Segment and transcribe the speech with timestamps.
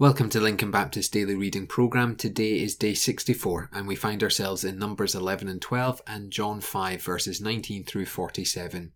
[0.00, 2.14] Welcome to Lincoln Baptist Daily Reading Program.
[2.14, 6.60] Today is day 64, and we find ourselves in Numbers 11 and 12 and John
[6.60, 8.92] 5, verses 19 through 47.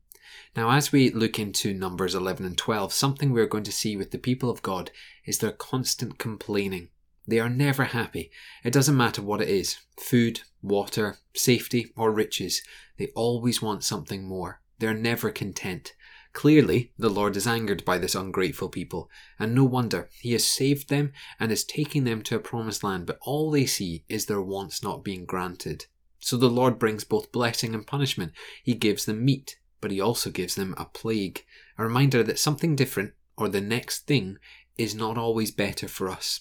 [0.55, 4.13] Now, as we look into Numbers 11 and 12, something we're going to see with
[4.13, 4.93] the people of God
[5.25, 6.87] is their constant complaining.
[7.27, 8.31] They are never happy.
[8.63, 12.63] It doesn't matter what it is food, water, safety, or riches.
[12.97, 14.61] They always want something more.
[14.79, 15.95] They're never content.
[16.33, 20.09] Clearly, the Lord is angered by this ungrateful people, and no wonder.
[20.19, 23.67] He has saved them and is taking them to a promised land, but all they
[23.67, 25.87] see is their wants not being granted.
[26.21, 28.33] So the Lord brings both blessing and punishment.
[28.63, 31.45] He gives them meat, but he also gives them a plague,
[31.77, 34.39] a reminder that something different, or the next thing,
[34.79, 36.41] is not always better for us.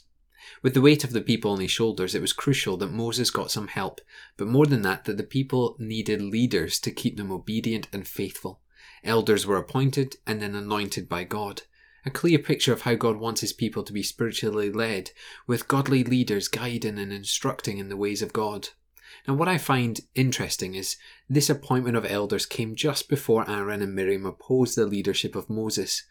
[0.63, 3.51] With the weight of the people on his shoulders, it was crucial that Moses got
[3.51, 3.99] some help,
[4.37, 8.60] but more than that, that the people needed leaders to keep them obedient and faithful.
[9.03, 11.63] Elders were appointed and then anointed by God.
[12.05, 15.11] A clear picture of how God wants his people to be spiritually led,
[15.45, 18.69] with godly leaders guiding and instructing in the ways of God.
[19.27, 20.97] Now, what I find interesting is
[21.29, 26.03] this appointment of elders came just before Aaron and Miriam opposed the leadership of Moses,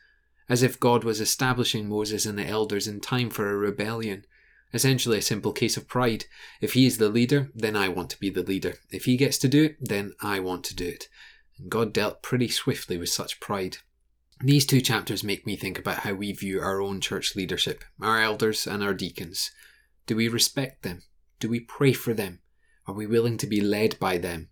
[0.48, 4.24] as if God was establishing Moses and the elders in time for a rebellion.
[4.72, 6.26] Essentially, a simple case of pride.
[6.60, 8.74] If he is the leader, then I want to be the leader.
[8.90, 11.08] If he gets to do it, then I want to do it.
[11.68, 13.78] God dealt pretty swiftly with such pride.
[14.42, 18.22] These two chapters make me think about how we view our own church leadership, our
[18.22, 19.50] elders and our deacons.
[20.06, 21.02] Do we respect them?
[21.38, 22.40] Do we pray for them?
[22.86, 24.48] Are we willing to be led by them?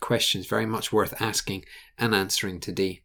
[0.00, 1.64] Questions very much worth asking
[1.96, 3.02] and answering today.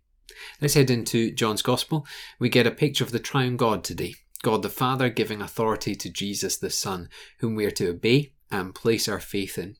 [0.59, 2.07] Let's head into John's Gospel.
[2.39, 4.15] We get a picture of the triune God today.
[4.41, 8.75] God the Father giving authority to Jesus the Son, whom we are to obey and
[8.75, 9.75] place our faith in.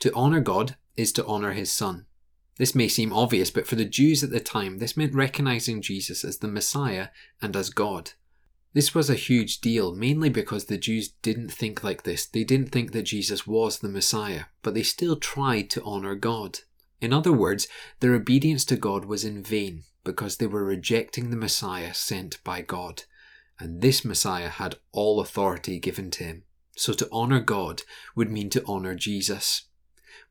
[0.00, 2.06] To honour God is to honour his Son.
[2.56, 6.24] This may seem obvious, but for the Jews at the time, this meant recognizing Jesus
[6.24, 7.08] as the Messiah
[7.40, 8.12] and as God.
[8.72, 12.26] This was a huge deal, mainly because the Jews didn't think like this.
[12.26, 16.60] They didn't think that Jesus was the Messiah, but they still tried to honor God.
[17.00, 17.66] In other words,
[18.00, 22.60] their obedience to God was in vain because they were rejecting the Messiah sent by
[22.60, 23.04] God.
[23.58, 26.44] And this Messiah had all authority given to him.
[26.76, 27.82] So to honor God
[28.14, 29.64] would mean to honor Jesus.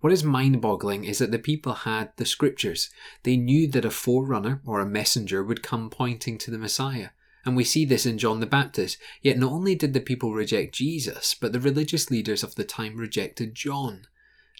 [0.02, 2.90] What is mind boggling is that the people had the scriptures.
[3.24, 7.10] They knew that a forerunner or a messenger would come pointing to the Messiah.
[7.46, 8.98] And we see this in John the Baptist.
[9.22, 12.98] Yet not only did the people reject Jesus, but the religious leaders of the time
[12.98, 14.08] rejected John.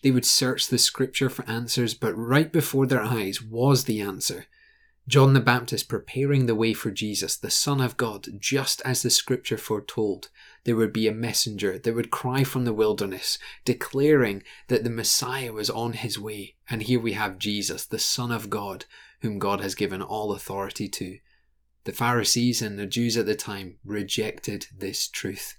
[0.02, 4.46] They would search the scripture for answers, but right before their eyes was the answer.
[5.10, 9.10] John the Baptist preparing the way for Jesus, the Son of God, just as the
[9.10, 10.30] scripture foretold.
[10.66, 15.52] There would be a messenger that would cry from the wilderness, declaring that the Messiah
[15.52, 16.58] was on his way.
[16.70, 18.86] And here we have Jesus, the Son of God,
[19.22, 21.18] whom God has given all authority to.
[21.86, 25.58] The Pharisees and the Jews at the time rejected this truth.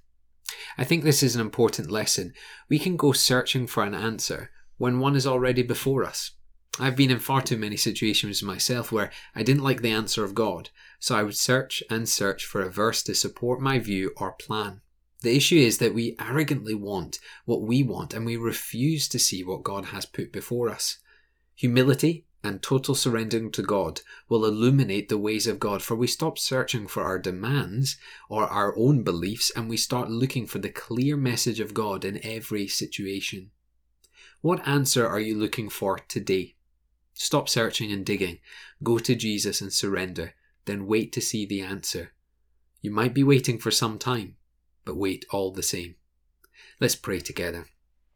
[0.78, 2.34] I think this is an important lesson.
[2.68, 6.30] We can go searching for an answer when one is already before us.
[6.78, 10.34] I've been in far too many situations myself where I didn't like the answer of
[10.34, 14.32] God, so I would search and search for a verse to support my view or
[14.32, 14.80] plan.
[15.22, 19.42] The issue is that we arrogantly want what we want and we refuse to see
[19.42, 20.98] what God has put before us.
[21.56, 26.38] Humility and total surrendering to God will illuminate the ways of God, for we stop
[26.38, 27.98] searching for our demands
[28.30, 32.24] or our own beliefs and we start looking for the clear message of God in
[32.24, 33.50] every situation.
[34.40, 36.54] What answer are you looking for today?
[37.22, 38.38] Stop searching and digging.
[38.82, 40.32] Go to Jesus and surrender.
[40.64, 42.12] Then wait to see the answer.
[42.80, 44.36] You might be waiting for some time,
[44.86, 45.96] but wait all the same.
[46.80, 47.66] Let's pray together.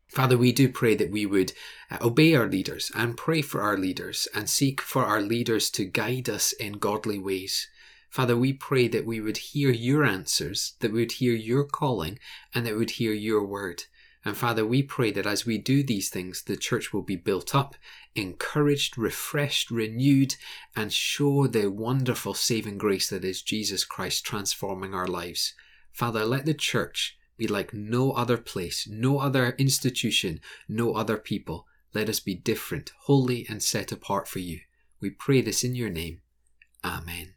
[0.08, 1.52] Father, we do pray that we would
[1.90, 5.84] uh, obey our leaders and pray for our leaders and seek for our leaders to
[5.84, 7.68] guide us in godly ways.
[8.08, 12.18] Father, we pray that we would hear your answers, that we would hear your calling,
[12.54, 13.82] and that we would hear your word.
[14.24, 17.54] And Father, we pray that as we do these things, the church will be built
[17.54, 17.74] up,
[18.14, 20.36] encouraged, refreshed, renewed,
[20.74, 25.52] and show the wonderful saving grace that is Jesus Christ transforming our lives.
[25.92, 31.66] Father, let the church be like no other place, no other institution, no other people.
[31.92, 34.60] Let us be different, holy, and set apart for you.
[35.00, 36.22] We pray this in your name.
[36.82, 37.33] Amen.